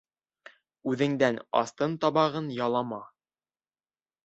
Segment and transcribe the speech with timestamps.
[0.91, 3.03] Үҙеңдән астын табағын ялама.